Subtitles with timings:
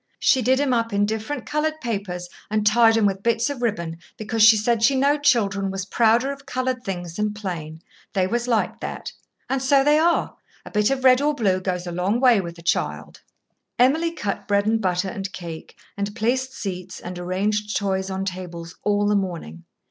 [0.19, 3.97] She did 'em up in different coloured papers, and tied 'em with bits of ribbon,
[4.17, 7.81] because she said she knowed children was prouder of coloured things than plain
[8.13, 9.11] they was like that.
[9.47, 10.35] And so they are:
[10.65, 13.21] a bit of red or blue goes a long way with a child."
[13.77, 18.73] Emily cut bread and butter and cake, and placed seats and arranged toys on tables
[18.83, 19.65] all the morning.